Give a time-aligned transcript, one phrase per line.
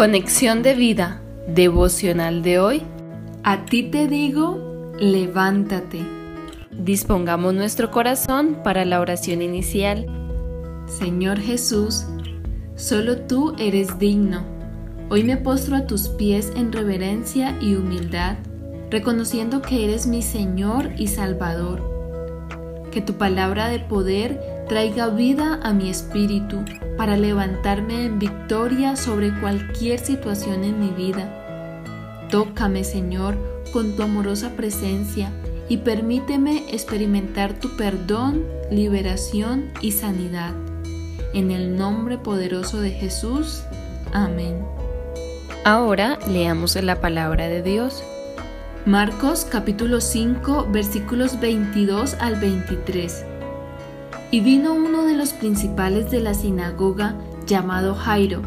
[0.00, 2.82] Conexión de vida devocional de hoy.
[3.44, 6.00] A ti te digo, levántate.
[6.70, 10.06] Dispongamos nuestro corazón para la oración inicial.
[10.86, 12.06] Señor Jesús,
[12.76, 14.42] solo tú eres digno.
[15.10, 18.38] Hoy me postro a tus pies en reverencia y humildad,
[18.88, 21.99] reconociendo que eres mi Señor y Salvador.
[22.90, 26.64] Que tu palabra de poder traiga vida a mi espíritu
[26.96, 32.28] para levantarme en victoria sobre cualquier situación en mi vida.
[32.30, 33.36] Tócame, Señor,
[33.72, 35.32] con tu amorosa presencia
[35.68, 40.52] y permíteme experimentar tu perdón, liberación y sanidad.
[41.32, 43.62] En el nombre poderoso de Jesús.
[44.12, 44.64] Amén.
[45.64, 48.02] Ahora leamos la palabra de Dios.
[48.86, 53.26] Marcos capítulo 5 versículos 22 al 23.
[54.30, 57.14] Y vino uno de los principales de la sinagoga
[57.46, 58.40] llamado Jairo,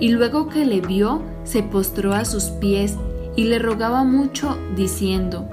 [0.00, 2.94] y luego que le vio, se postró a sus pies
[3.36, 5.46] y le rogaba mucho, diciendo,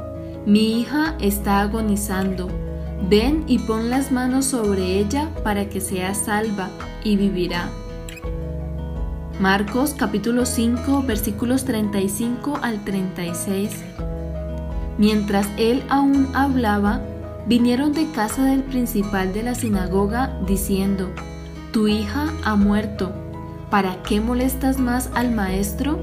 [0.45, 2.47] Mi hija está agonizando,
[3.09, 6.69] ven y pon las manos sobre ella para que sea salva
[7.03, 7.69] y vivirá.
[9.41, 13.83] Marcos capítulo 5 versículos 35 al 36.
[14.97, 17.02] Mientras él aún hablaba,
[17.47, 21.09] vinieron de casa del principal de la sinagoga diciendo,
[21.72, 23.11] Tu hija ha muerto,
[23.69, 25.99] ¿para qué molestas más al maestro?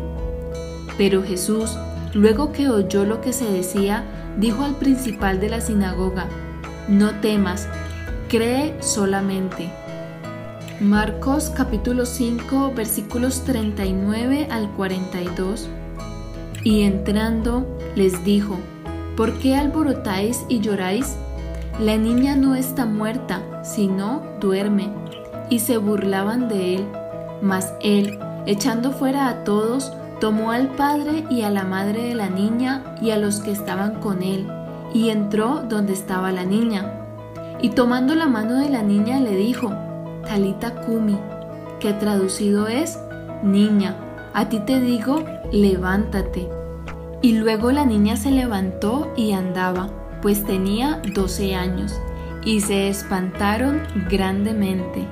[0.98, 1.77] Pero Jesús,
[2.14, 4.05] luego que oyó lo que se decía,
[4.38, 6.27] dijo al principal de la sinagoga,
[6.88, 7.68] No temas,
[8.28, 9.70] cree solamente.
[10.80, 15.68] Marcos capítulo 5 versículos 39 al 42.
[16.64, 18.58] Y entrando les dijo,
[19.16, 21.16] ¿por qué alborotáis y lloráis?
[21.78, 24.91] La niña no está muerta, sino duerme.
[25.48, 26.86] Y se burlaban de él.
[27.42, 32.28] Mas él, echando fuera a todos, tomó al padre y a la madre de la
[32.28, 34.46] niña y a los que estaban con él,
[34.92, 36.92] y entró donde estaba la niña.
[37.63, 39.73] Y tomando la mano de la niña le dijo,
[40.24, 41.18] Talita Kumi,
[41.79, 42.98] que traducido es,
[43.42, 43.96] Niña,
[44.34, 46.59] a ti te digo, levántate.
[47.23, 49.91] Y luego la niña se levantó y andaba
[50.23, 51.98] pues tenía 12 años,
[52.45, 55.07] y se espantaron grandemente.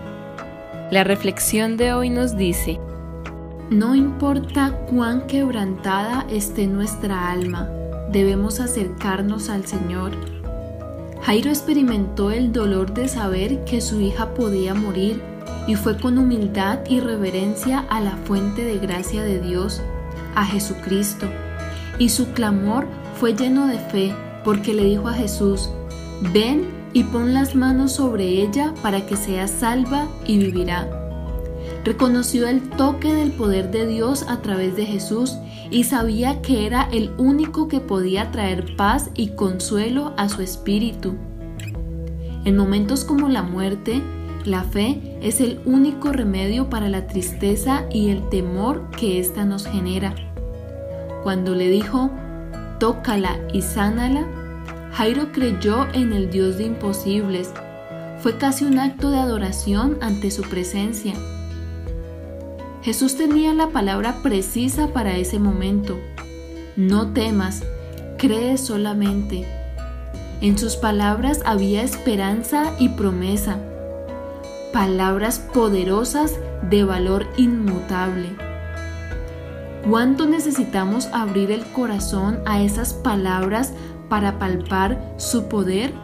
[0.91, 2.79] La reflexión de hoy nos dice,
[3.71, 7.69] no importa cuán quebrantada esté nuestra alma,
[8.11, 10.13] debemos acercarnos al Señor.
[11.23, 15.21] Jairo experimentó el dolor de saber que su hija podía morir
[15.67, 19.83] y fue con humildad y reverencia a la fuente de gracia de Dios,
[20.35, 21.27] a Jesucristo,
[21.99, 22.87] y su clamor
[23.19, 24.15] fue lleno de fe
[24.45, 25.71] porque le dijo a Jesús,
[26.33, 30.89] ven y pon las manos sobre ella para que sea salva y vivirá.
[31.85, 35.37] Reconoció el toque del poder de Dios a través de Jesús
[35.71, 41.15] y sabía que era el único que podía traer paz y consuelo a su espíritu.
[42.45, 44.03] En momentos como la muerte,
[44.45, 49.67] la fe es el único remedio para la tristeza y el temor que ésta nos
[49.67, 50.15] genera.
[51.23, 52.11] Cuando le dijo,
[52.79, 54.27] tócala y sánala,
[54.93, 57.53] Jairo creyó en el Dios de imposibles.
[58.21, 61.15] Fue casi un acto de adoración ante su presencia.
[62.83, 65.99] Jesús tenía la palabra precisa para ese momento.
[66.77, 67.63] No temas,
[68.17, 69.47] cree solamente.
[70.41, 73.59] En sus palabras había esperanza y promesa.
[74.73, 76.35] Palabras poderosas
[76.71, 78.48] de valor inmutable.
[79.89, 83.73] ¿Cuánto necesitamos abrir el corazón a esas palabras
[84.11, 85.95] para palpar su poder?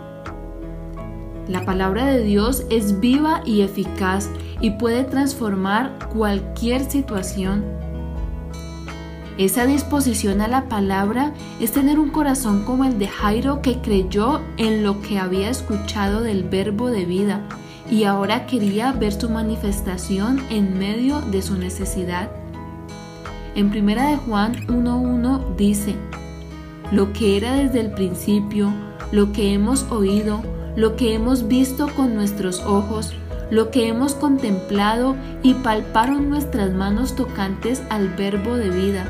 [1.49, 4.31] La palabra de Dios es viva y eficaz
[4.63, 7.63] y puede transformar cualquier situación.
[9.37, 14.41] Esa disposición a la palabra es tener un corazón como el de Jairo que creyó
[14.57, 17.43] en lo que había escuchado del verbo de vida
[17.91, 22.44] y ahora quería ver su manifestación en medio de su necesidad.
[23.55, 25.95] En 1 de Juan 1.1 dice,
[26.91, 28.73] lo que era desde el principio,
[29.13, 30.43] lo que hemos oído,
[30.75, 33.13] lo que hemos visto con nuestros ojos,
[33.51, 35.15] lo que hemos contemplado
[35.45, 39.09] y palparon nuestras manos tocantes al verbo de vida.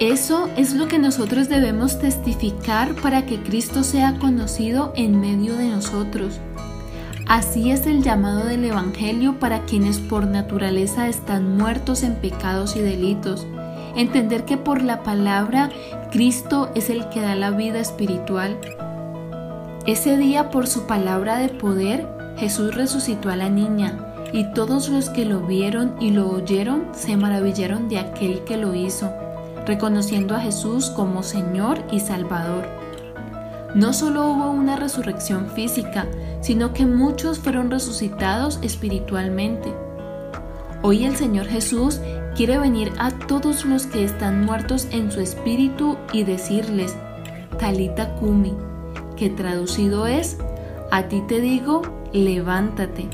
[0.00, 5.68] Eso es lo que nosotros debemos testificar para que Cristo sea conocido en medio de
[5.68, 6.40] nosotros.
[7.26, 12.80] Así es el llamado del Evangelio para quienes por naturaleza están muertos en pecados y
[12.80, 13.46] delitos.
[13.96, 15.70] Entender que por la palabra
[16.10, 18.58] Cristo es el que da la vida espiritual.
[19.86, 22.06] Ese día por su palabra de poder
[22.36, 23.98] Jesús resucitó a la niña
[24.32, 28.74] y todos los que lo vieron y lo oyeron se maravillaron de aquel que lo
[28.74, 29.10] hizo,
[29.66, 32.83] reconociendo a Jesús como Señor y Salvador.
[33.74, 36.06] No solo hubo una resurrección física,
[36.40, 39.74] sino que muchos fueron resucitados espiritualmente.
[40.82, 41.98] Hoy el Señor Jesús
[42.36, 46.94] quiere venir a todos los que están muertos en su espíritu y decirles,
[47.58, 48.54] Talita Kumi,
[49.16, 50.38] que traducido es,
[50.92, 51.82] a ti te digo,
[52.12, 53.08] levántate.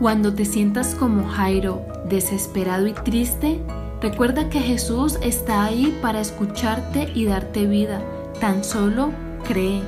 [0.00, 3.60] Cuando te sientas como Jairo, desesperado y triste,
[4.00, 8.00] recuerda que Jesús está ahí para escucharte y darte vida.
[8.42, 9.12] Tan solo
[9.44, 9.82] cree.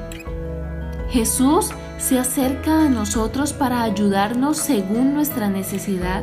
[1.11, 6.23] Jesús se acerca a nosotros para ayudarnos según nuestra necesidad.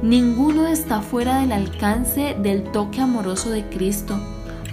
[0.00, 4.20] Ninguno está fuera del alcance del toque amoroso de Cristo,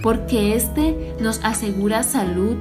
[0.00, 2.54] porque éste nos asegura salud,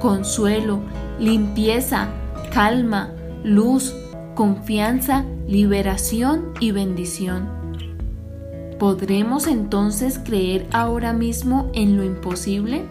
[0.00, 0.78] consuelo,
[1.18, 2.10] limpieza,
[2.52, 3.10] calma,
[3.42, 3.92] luz,
[4.36, 7.48] confianza, liberación y bendición.
[8.78, 12.86] ¿Podremos entonces creer ahora mismo en lo imposible?